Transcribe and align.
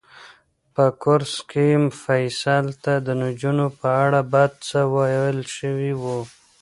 په 0.75 0.85
کورس 1.03 1.33
کې 1.51 1.67
فیصل 2.03 2.65
ته 2.83 2.93
د 3.07 3.07
نجونو 3.23 3.65
په 3.79 3.87
اړه 4.05 4.21
بد 4.33 4.51
څه 4.67 4.79
ویل 4.93 5.39
شوي 5.57 5.91
وو. 6.01 6.19